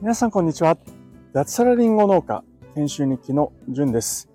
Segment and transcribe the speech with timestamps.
[0.00, 0.78] 皆さんこんにちは。
[1.34, 2.42] 脱サラリンゴ農家
[2.74, 4.30] 研修日記のじゅんです。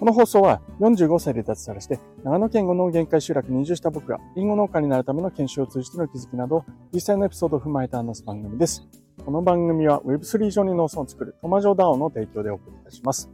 [0.00, 8.82] この放送は45歳で脱サラして長野県五農限界集落に移住した僕がリンゴ農家になるための研修を通じての気づきなど実際のエピソードを踏まえて話す番組です。
[9.24, 13.30] この番組は Web3 上に農村を作るトマジョ DAO の提供でお送りいたします。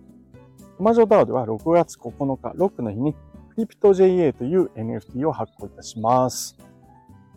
[0.77, 3.21] トマジョ DAO では6月9日ロックの日にク
[3.57, 6.59] リプト JA という NFT を発行いたします。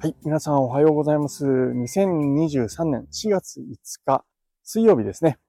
[0.03, 0.15] はい。
[0.25, 1.45] 皆さんおはようございます。
[1.45, 4.25] 2023年4月5日
[4.61, 5.39] 水曜日ですね。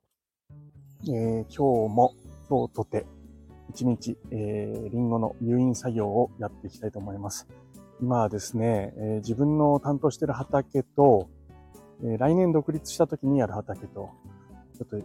[1.09, 2.15] えー、今日も
[2.49, 3.05] 今日とて
[3.71, 7.49] 一日、えー、リンゴの誘引作業をやっていきたいと思います。
[8.01, 11.29] 今はですね、えー、自分の担当してる畑と、
[12.05, 14.11] え、来年独立した時にやる畑と、
[14.79, 15.05] ちょっと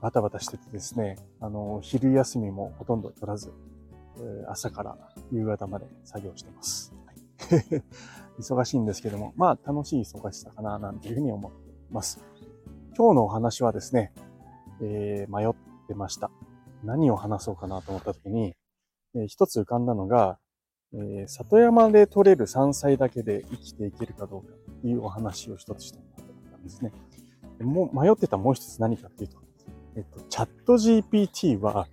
[0.00, 3.52] バタバタしててですね、あの、昼休みもほとんど取らず、
[4.18, 4.96] え、朝から
[5.30, 6.95] 夕方まで作業してます。
[8.38, 12.20] 忙しいんですけども、まあ楽しい忙しさかな、なんていうふうに思っています。
[12.96, 14.12] 今日のお話はですね、
[14.80, 15.54] えー、迷っ
[15.86, 16.30] てました。
[16.84, 18.54] 何を話そうかなと思った時に、
[19.14, 20.38] えー、一つ浮かんだのが、
[20.92, 26.92] えー、里山で採れる山菜だけで生きていけるかどうかっていうお話を一つしたいなと思ったんですね。
[27.60, 29.38] もう迷ってたもう一つ何かっていうと、
[29.96, 31.88] えっと、チャット GPT は、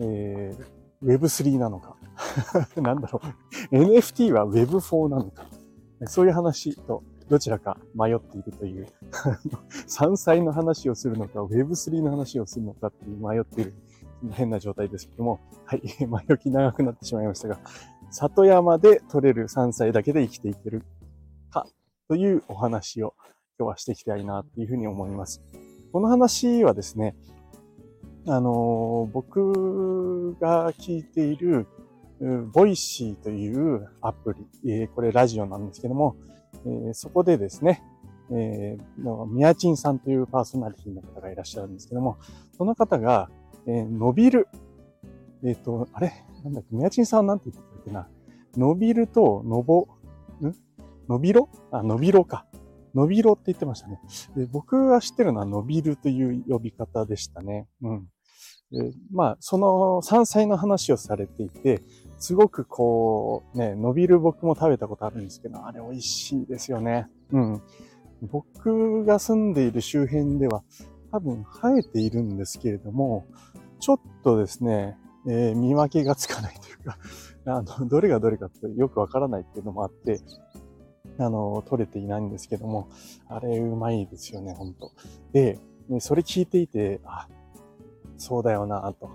[0.00, 1.96] えー、Web3 なのか。
[2.80, 3.20] なんだろ
[3.72, 3.76] う。
[3.76, 5.46] NFT は Web4 なのか。
[6.06, 8.86] そういう話とどちらか迷っているという。
[9.86, 13.74] 山菜の話をするのか Web3 の話をするのかっていう迷っている。
[14.32, 17.58] 変な状態ですけども、はい、前置き長くなってしまいましたが、
[18.10, 20.82] 里山で採れる山菜だけで生きていける
[21.50, 21.66] か
[22.08, 23.14] というお話を
[23.58, 25.42] 今日はしていきたいなというふうに思います。
[25.92, 27.16] この話はですね、
[28.26, 31.66] あの、僕が聞いている、
[32.52, 36.16] Voicy というアプリ、えー、これラジオなんですけども、
[36.66, 37.82] えー、そこでですね、
[38.30, 42.18] えー、の、ミヤチンさんというパーソナリティの方がいらっしゃるんですけども、
[42.56, 43.30] その方が、
[43.66, 44.48] えー、伸びる。
[45.42, 46.12] えっ、ー、と、あれ？
[46.44, 48.08] なんだっけ、ミヤチンさんはなんて言ってたっけな？
[48.54, 49.88] 伸びると、のぼ、
[50.42, 50.54] ん？
[51.08, 51.48] 伸びろ？
[51.70, 52.44] あ、伸びろか。
[52.94, 54.00] 伸びろって言ってましたね。
[54.36, 57.68] で僕が知ってるのは伸びるという呼び方でしたね。
[57.82, 58.08] うん。
[58.72, 61.82] でまあ、その山菜の話をされていて、
[62.18, 67.08] すごくこう、ね、伸びる僕も食べたことあるんですけど、あれ美味しいですよね。
[67.32, 67.62] うん。
[68.22, 70.62] 僕が住んでいる周辺では
[71.10, 73.26] 多分生えているんですけれども、
[73.80, 76.98] ちょっとですね、えー、見分けがつかないというか、
[77.46, 80.20] あの、どれがどれかってよくわからないっていうのもあって、
[81.18, 82.88] あの、取れていないんですけども、
[83.26, 84.92] あれうまいですよね、ほんと。
[85.32, 85.58] で、
[85.98, 87.28] それ聞いていて、あ、
[88.20, 89.10] そうだよなと。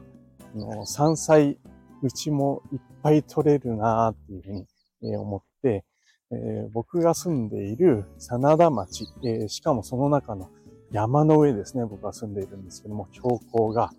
[0.56, 1.60] あの山菜、
[2.02, 4.66] うちもいっぱい取れるなっていうふうに、
[5.04, 5.86] え思って、
[6.32, 10.50] えー、僕が住んでいる真田町、えー、しかもその中の
[10.92, 13.92] 山の上ですね、僕は住んでいるんですけども、標高が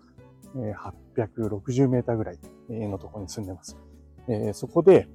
[0.55, 2.39] 860メーターぐらい
[2.69, 3.77] のところに住んでます
[4.27, 4.51] え。
[4.53, 5.07] そこで、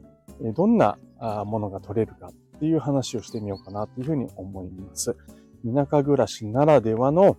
[0.54, 0.96] どんな
[1.44, 5.16] ものが取れるかっていう話をしてみようかなというふうに思います。
[5.64, 7.36] 田舎暮らしならではの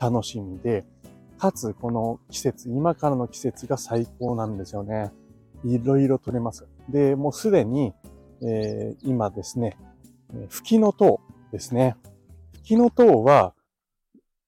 [0.00, 0.84] 楽しみで、
[1.38, 5.12] かつこの季節、今からの季節が最高なんですよね。
[5.64, 6.66] いろいろ取れます。
[6.88, 7.92] で、もうすでに、
[8.42, 9.76] えー、今ですね、
[10.48, 11.20] 吹きの塔
[11.52, 11.96] ですね。
[12.52, 13.54] 吹きの塔は、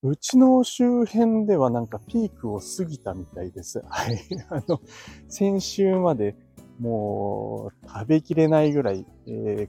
[0.02, 3.82] うちの周辺ではなんかピークを過ぎたみたいです。
[3.88, 4.18] はい。
[4.48, 4.80] あの、
[5.28, 6.36] 先週まで
[6.80, 9.68] もう食べきれないぐらい、え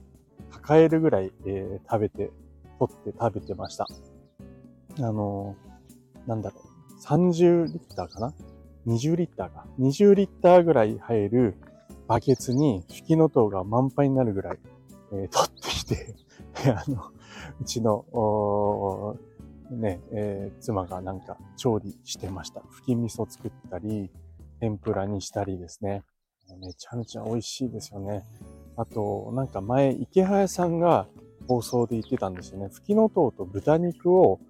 [0.50, 2.30] 抱えるぐらい、えー、食べて、
[2.78, 3.86] 取って食べてました。
[4.98, 5.54] あの、
[6.26, 6.71] なんだろう、
[7.02, 8.34] 30リッターかな
[8.86, 9.66] ?20 リッターか。
[9.78, 11.56] 20リッターぐらい入る
[12.06, 14.58] バケツに吹きの塔が満杯になるぐらい、
[15.12, 16.14] えー、取ってきて
[16.70, 17.10] あの、
[17.60, 19.16] うちの、
[19.70, 22.60] ね、えー、妻がなんか調理してました。
[22.70, 24.10] 吹き味噌作ったり、
[24.60, 26.04] 天ぷらにしたりですね。
[26.60, 28.24] めちゃめちゃ美味しいですよね。
[28.76, 31.08] あと、なんか前、池早さんが
[31.48, 32.68] 放送で言ってたんですよね。
[32.68, 34.40] 吹きの塔と豚肉を、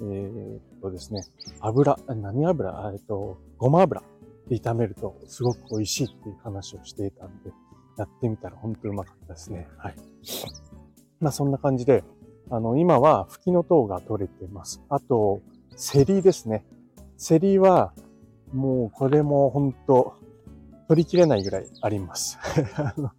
[0.00, 1.24] えー、っとですね、
[1.60, 2.92] 油、何油？
[2.92, 4.02] えっと、ごま油
[4.48, 7.50] で炒めるとすごく美味しいっていう話をしていたんで、
[7.96, 9.68] やってみたら本当にうまかったですね。
[9.78, 9.94] はい。
[11.20, 12.04] まあそんな感じで、
[12.50, 14.80] あの、今は吹きの塔が取れてます。
[14.88, 15.40] あと、
[15.76, 16.64] セリですね。
[17.16, 17.92] セリは、
[18.52, 20.14] もうこれも本当
[20.88, 22.38] 取りきれないぐらいあります。
[22.76, 23.10] あの、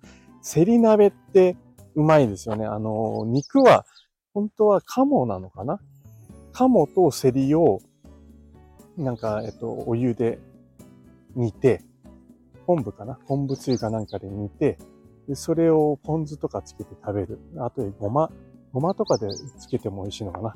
[0.42, 1.58] セリ鍋って
[1.96, 2.66] うまいですよね。
[2.66, 3.86] あの、肉は、
[4.34, 5.80] 本当は鴨なのかな？
[6.54, 7.80] 鴨とセリを、
[8.98, 10.40] なんか、えっと、お湯で
[11.36, 11.84] 煮て、
[12.66, 13.18] 昆布かな？
[13.28, 14.78] 昆布つゆかなんかで煮て、
[15.28, 17.40] でそれをポン酢とかつけて食べる。
[17.58, 18.32] あとでごま、
[18.74, 20.56] ごまとかでつけても美味しいのかな？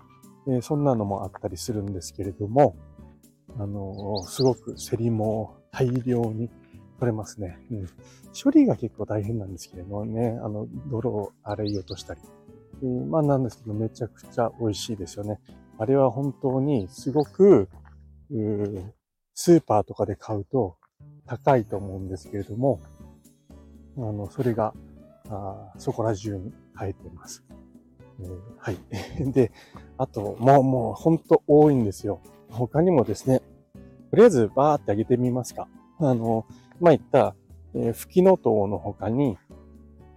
[0.57, 2.75] えそんなのもあったりするんですけれども、
[3.57, 6.49] あのすごくセリも大量に
[6.99, 7.57] 取れますね。
[7.71, 7.89] うん。
[8.43, 12.21] 処理が結構大変なんですけれどもね、あの、泥を洗い落としたり。
[13.09, 15.39] まあなんですけど、めちゃくちゃ美味しいですよね。
[15.77, 17.69] あれは本当にすごく、
[19.33, 20.77] スーパーとかで買うと
[21.25, 22.81] 高いと思うんですけれども、
[23.97, 24.73] あの、それが、
[25.29, 27.43] あそこら中に生えてます。
[28.19, 28.77] えー、はい。
[29.31, 29.51] で、
[29.97, 32.19] あと、もう、もう、ほんと多いんですよ。
[32.49, 33.41] 他にもですね、
[34.11, 35.67] とりあえずバーってあげてみますか。
[35.99, 36.45] あの、
[36.79, 37.35] まあ、言った、
[37.73, 39.37] えー、吹きの塔の他に、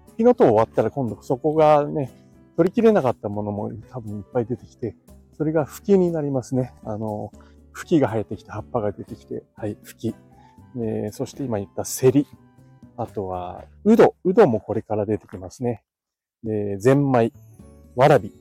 [0.08, 2.10] 吹きの塔終わったら今度そこがね、
[2.56, 4.96] 取りきれなかったものも多分いっぱい出てきて、
[5.36, 6.72] それが吹きになりますね。
[6.84, 7.30] あの、
[7.72, 10.16] 吹きが生えてきて葉っぱが出てきて、はい、吹き。
[10.78, 12.26] えー、そして今言ったセリ。
[12.96, 14.14] あとは、うど。
[14.24, 15.82] うどもこれから出てきますね。
[16.42, 17.32] で、ゼンマイ、
[17.94, 18.32] わらび、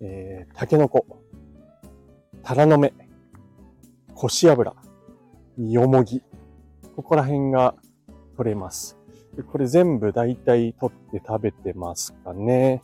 [0.00, 1.06] えー、タケノコ、
[2.42, 2.92] タラの芽、
[4.14, 4.74] こし油、
[5.56, 6.22] よもぎ。
[6.96, 7.74] ここら辺が
[8.36, 8.98] 取れます。
[9.52, 12.82] これ全部大体取って食べてますかね。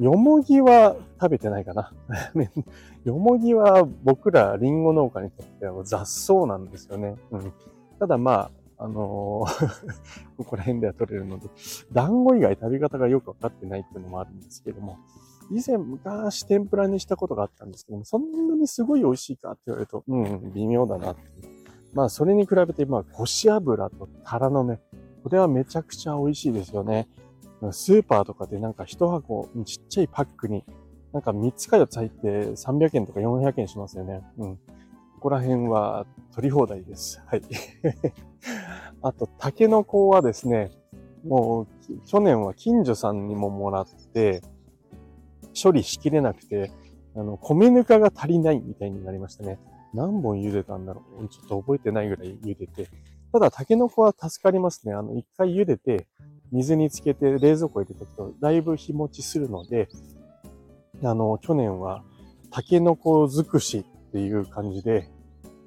[0.00, 1.92] よもぎは食べてないかな。
[3.04, 7.16] よもぎは僕らリンゴ農家にとっては雑草なんですよね。
[7.30, 7.52] うん、
[7.98, 9.68] ただまあ、あのー
[10.38, 11.48] ここら辺では取れるので、
[11.92, 14.98] 団子以外食べ方がよくわかってないっていうのもあるんですけども、
[15.50, 21.22] 以前昔天ぷらにしたことがあったんですけども、そんなにすごい美味しいかって言われると、うん、微妙だなって
[21.94, 24.78] まあ、それに比べて、まあ、こし油とタラの芽。
[25.22, 27.08] これはめちゃくちゃ美味しいですよね。
[27.72, 30.64] スーパーとかでなんか一箱、ちっちゃいパックに、
[31.12, 34.22] なんか3つか4つ入って300円とか400円しますよね。
[34.38, 34.56] うん。
[34.56, 37.20] ここら辺は取り放題です。
[37.26, 37.42] はい。
[39.02, 40.70] あと、タケノコはですね、
[41.24, 41.66] もう、
[42.06, 44.42] 去年は近所さんにももらって、
[45.60, 46.70] 処理しきれなくて、
[47.16, 49.58] あの、米ぬかが足りないみたいになりましたね。
[49.92, 51.28] 何本茹でたんだろう？
[51.28, 52.88] ちょっと覚えてないぐらい茹でて。
[53.32, 54.94] ただ、タケノコは助かりますね。
[54.94, 56.06] あの、一回茹でて、
[56.52, 59.88] 水につけて冷蔵庫入れておくと、だいぶ日持ちするので、
[61.02, 62.02] あの、去年は、
[62.50, 65.10] タケノコ尽くしっていう感じで、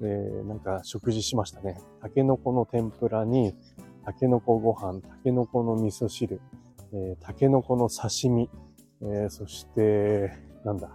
[0.02, 1.80] えー、なんか食事しましたね。
[2.00, 3.54] タケノコの天ぷらに、
[4.04, 6.40] タケノコご飯、タケノコの味噌汁、
[6.92, 8.50] えー、タケノコの刺身、
[9.02, 10.32] えー、そして、
[10.64, 10.90] なんだ、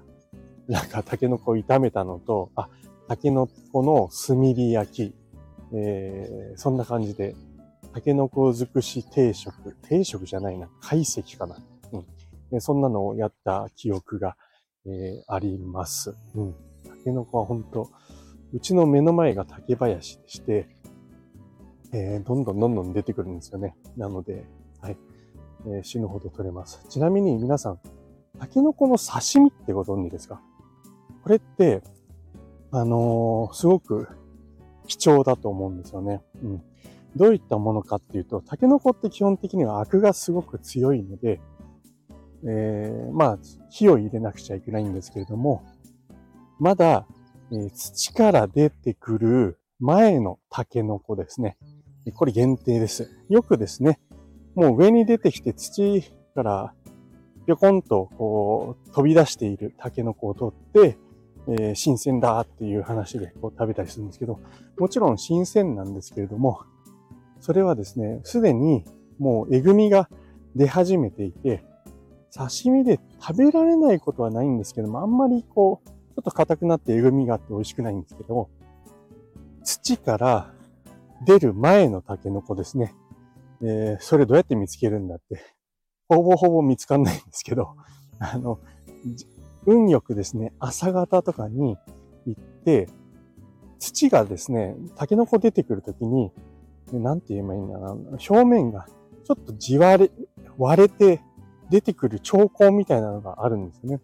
[0.68, 2.70] なんかタケノコ炒めたのと、あ、
[3.08, 5.16] タケノコの炭火焼き、
[5.74, 7.36] えー、そんな感じで、
[7.98, 11.58] タケノコ尽くし定食、定食じゃないな、解析かな。
[12.52, 12.62] うん。
[12.62, 14.38] そんなのをやった記憶が、
[14.86, 16.16] えー、あります。
[16.36, 16.56] うん。
[16.88, 17.90] タケノコは本当
[18.54, 20.70] うちの目の前が竹林でして、
[21.92, 23.76] えー、どんどんどんどん出てくるんですよね。
[23.98, 24.46] なので、
[24.80, 24.98] はい。
[25.66, 26.86] えー、死ぬほど取れます。
[26.90, 27.80] ちなみに皆さん、
[28.38, 30.40] タケノコの刺身ってご存知ですか？
[31.24, 31.82] これって、
[32.70, 34.08] あのー、すごく
[34.86, 36.22] 貴重だと思うんですよね。
[36.44, 36.64] うん。
[37.16, 41.40] どういったものかっていうと、タケノコって基本的にはアクがすごく強いので、
[42.44, 43.40] えー、まあ、
[43.70, 45.64] 火を入れなくちゃいけないんですけれども、
[46.60, 47.08] まだ、
[47.52, 51.58] えー、土から出てくる前のタケノコですね。
[52.14, 53.12] これ限定です。
[53.30, 54.00] よくですね、
[54.56, 56.04] もう上に出てきて土
[56.36, 56.74] から
[57.46, 60.98] ぴょこんとこう飛び出しているタケノコを取って、
[61.48, 64.40] えー、新鮮だっていう話でこう食べたりするんですけど、
[64.78, 66.62] もちろん新鮮なんですけれども、
[67.40, 68.84] それはですね、すでに
[69.20, 70.10] もうえぐみが
[70.56, 71.64] 出始めていて、
[72.34, 78.50] 刺身で食べられないことはないんですけども、あんまりこう、ちょっと硬くなってえぐみがあって美味しくないんですけど、
[79.64, 80.54] 土から
[81.26, 82.96] 出る前のタケノコですね。
[83.62, 85.42] えー、それどうやって見つけるんだって、
[86.08, 87.76] ほぼほぼ見つかんないんですけど、
[88.20, 88.60] あの、
[89.66, 91.78] 運よくですね、朝方とかに
[92.26, 92.88] 行って、
[93.80, 96.32] 土がですね、タケノコ出てくるときに、
[96.94, 98.88] なんて言えばいいんだな、表面が
[99.24, 100.10] ちょっとじわれ、
[100.58, 101.22] 割れて
[101.70, 104.00] 出てくる兆候みたいなのがあるんですね。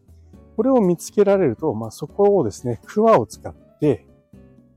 [0.56, 4.06] これを見つけられると、まあそこをですね、クワを使って、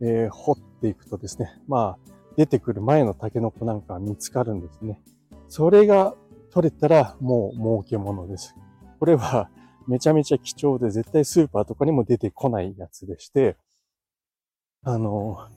[0.00, 5.00] えー、掘っていくとですね、まあ出てくる前のタケノコなんか見つかるんですね。
[5.48, 6.14] それが
[6.50, 8.54] 取れたらもう儲けものです。
[8.98, 9.50] これは
[9.86, 13.56] めちゃめちゃ貴重で絶対スーパーとかにも出てこないやつでして、
[14.82, 15.48] あの、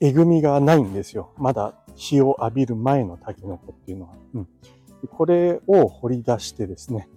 [0.00, 1.32] えぐみがないんですよ。
[1.38, 4.14] まだ日を浴びる前のタケノコっていうのは。
[4.34, 4.48] うん、
[5.08, 7.08] これを掘り出してですね、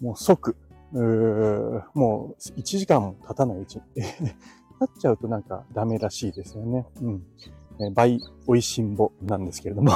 [0.00, 0.56] もう即、
[0.92, 4.04] うもう1時間も経たないうちに経
[4.84, 6.86] っちゃうとなんかダメらしいですよね。
[7.00, 7.22] うん。
[7.80, 9.90] え倍美味しんぼなんですけれども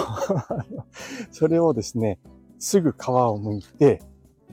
[1.30, 2.18] それをですね、
[2.58, 4.02] すぐ皮を剥いて、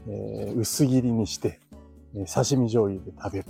[0.07, 1.59] えー、薄切りにして、
[2.13, 3.45] え、刺身醤油で食べる。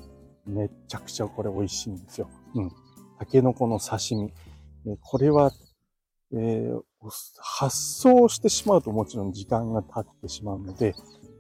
[0.48, 2.30] めちゃくちゃこれ美味しいんですよ。
[2.54, 2.72] うん。
[3.20, 4.32] タケノコの刺身。
[4.88, 5.52] え、これは、
[6.34, 6.82] えー、
[7.40, 10.96] 発送してしまうともちろん時間が経ってしまうので、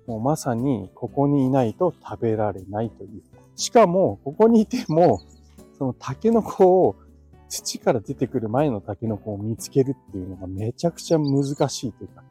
[0.08, 3.24] もうまさにここにいないと食べられないという。
[3.56, 5.22] しかも、ここにいても、
[5.78, 6.96] そのタケノコを
[7.50, 12.24] 土から出てくる前のタケノコを見つけるっていうのがめちゃくちゃ難しいというか、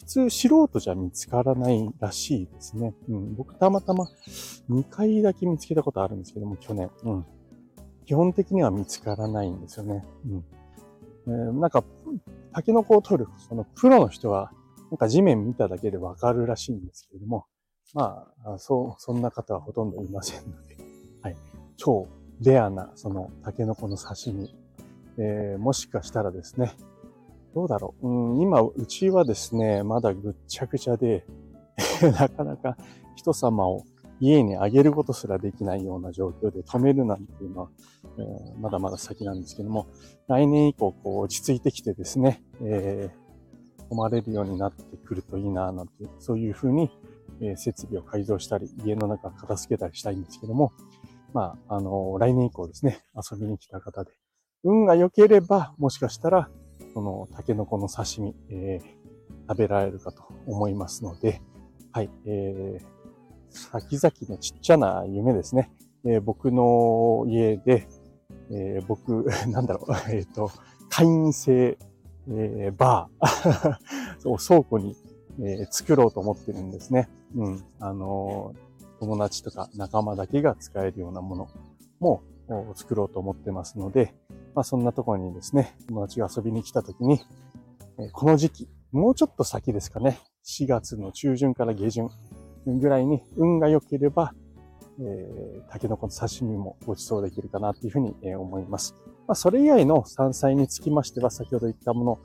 [0.00, 2.94] 普通素人じゃ見つからないらしいですね。
[3.08, 4.06] うん、僕たまたま
[4.70, 6.90] 2回だけ見つけたことあるんですけども、去年。
[7.04, 7.26] うん、
[8.06, 10.04] 基本的には見つからないんですよね。
[10.26, 10.44] うん
[11.26, 11.84] えー、なんか、
[12.52, 14.52] タケノコを取る、そのプロの人は、
[14.90, 17.46] なんか地面見ただけでわかるらしいんですけれども、
[17.94, 20.76] まあ、そう、そんな方はほとんどいませんので、
[21.22, 21.36] はい。
[21.76, 22.08] 超
[22.40, 24.54] レアな、その、タケノコの刺身。
[25.16, 26.72] えー、もしかしたらですね、
[27.54, 28.08] どうだろう。
[28.08, 31.24] うん、今、うちはですね、まだぐっちゃぐちゃで、
[32.18, 32.76] なかなか
[33.16, 33.84] 人様を
[34.20, 37.68] 家にあげることすらできないような状況で止めるなんていうのは、
[38.18, 39.86] えー、まだまだ先なんですけども、
[40.28, 46.90] 来年以降、こう、落ち着いてきてですね、えー、泊まれるようになってくるといいな、なんて、そういうふうに、
[47.40, 50.72] えー、設備を改造したり、家の中を片付けたりしたいんですけども、
[51.32, 54.12] まあ、あの、来年以降ですね、遊びに来た方で、
[54.62, 56.48] 運が良ければ、もしかしたら、
[56.94, 61.42] その、タケノコの刺身、えー、食べられるかと思いますので、
[61.92, 62.93] はい、えー、
[63.54, 65.70] 先々のちっちゃな夢ですね。
[66.04, 67.88] えー、僕の家で、
[68.50, 70.50] えー、僕、 なんだろう、 えっ、ー、と、
[70.90, 71.78] 会員制、
[72.28, 73.78] えー、バー
[74.18, 74.96] そう倉庫に、
[75.40, 77.08] えー、作ろうと思ってるんですね。
[77.36, 77.64] うん。
[77.80, 78.54] あの
[79.00, 81.48] 友達とか仲間だけが使えるようなもの
[82.00, 82.22] も
[82.74, 84.14] 作ろうと思ってますので、
[84.54, 87.20] まあそんなところにですね、友達が遊びに来た時に、
[88.12, 92.08] この時期、もうちょっと先ですかね、4月の中旬から下旬
[92.66, 94.34] ぐらいに運が良ければ、
[95.00, 98.94] えー、タケノコの刺身もご馳走できるかなっていうふうに、思います。
[99.26, 102.18] まあ、それ以外の山菜につきましては、先ほど言ったもの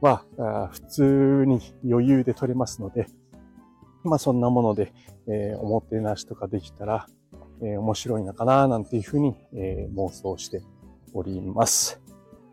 [0.00, 0.24] は、
[0.72, 3.06] 普通に余裕で取れますので、
[4.02, 4.92] まあそんなもので、
[5.26, 7.06] えー、おもてなしとかできたら、
[7.62, 10.62] えー、面白いのかななんていうふうに、えー、妄想して
[11.12, 12.00] おります。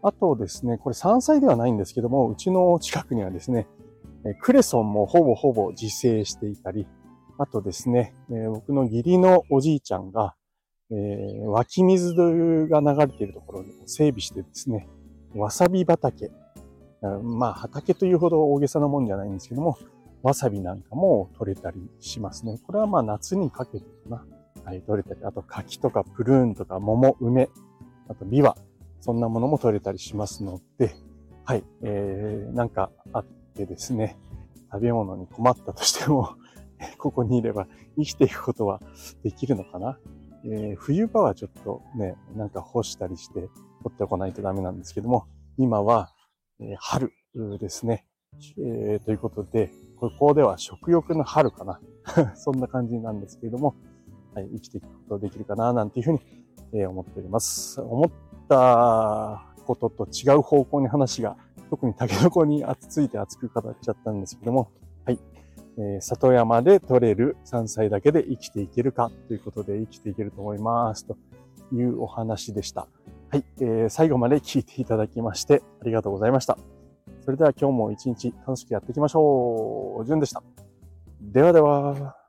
[0.03, 3.67] あとですね、これ山菜ではないんですけども、うちの近くにはですね、
[4.41, 6.88] クレソンもほぼほぼ自生していたり、
[7.39, 10.36] あとですね、え僕の義理のおじいちゃんが、
[10.89, 12.13] えー、湧き水
[12.70, 14.88] が流れているところに整備してですね、
[15.36, 16.32] わさび畑。
[17.24, 19.77] まあ畑というほど大げさなもんじゃないんですけども、
[20.24, 22.60] わさびなんかも取れたりしますね。
[22.65, 24.25] これはまあ夏にかけてかな。
[24.63, 27.50] はい、取れたり、あと柿とかプルーンとか桃、梅、
[28.10, 28.58] あとビワ、
[29.00, 30.94] そんなものも取れたりしますので、
[31.46, 33.25] はい、えー、なんかあっ
[33.56, 34.17] てですね、
[34.70, 36.36] 食べ物に困ったとしても
[36.98, 38.82] ここにいれば生きていくことは
[39.24, 40.00] できるのかな？
[40.46, 43.50] えー、冬場はちょっとね、なんか干したりして取
[43.89, 45.25] っておかないとダメなんですけども、
[45.58, 46.13] 今は、
[46.60, 47.12] えー、春
[47.60, 48.06] ですね。
[48.58, 51.80] えー、ということで、ここでは食欲の春かな。
[52.36, 53.75] そんな感じなんですけれども、
[54.36, 56.20] はい、生きていくことできるかな、なんていうふうに、
[56.74, 57.82] えー、思っております。
[57.82, 58.12] 思っ
[58.48, 61.36] たことと違う方向に話が、
[61.70, 64.72] 特にタケノコについて熱く語っちゃったんですけども、
[65.06, 65.20] はい。
[65.77, 71.05] え、里山で採れる山菜だけで生きていけるかということで生きていけると思います。
[71.05, 71.17] と
[71.74, 72.88] いうお話でした。
[73.29, 73.46] はい。
[73.60, 76.57] えー、最後まで聞いていただきましてありがとうございました。
[77.22, 80.05] それでは今日も一日楽しくやっていきましょう。
[80.05, 80.41] じゅんでした。
[81.22, 82.26] ではでは。